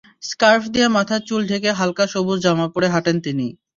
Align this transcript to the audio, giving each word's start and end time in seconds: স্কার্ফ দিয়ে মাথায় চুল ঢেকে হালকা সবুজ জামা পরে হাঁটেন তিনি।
স্কার্ফ 0.23 0.63
দিয়ে 0.73 0.87
মাথায় 0.97 1.23
চুল 1.27 1.41
ঢেকে 1.49 1.69
হালকা 1.79 2.05
সবুজ 2.13 2.37
জামা 2.45 2.65
পরে 2.73 2.87
হাঁটেন 2.93 3.17
তিনি। 3.25 3.47